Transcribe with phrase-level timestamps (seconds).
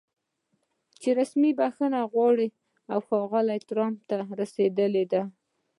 [1.01, 2.47] چې رسمي بښنه وغواړي
[2.91, 5.05] او ښاغلي ټرمپ ته د رسېدلي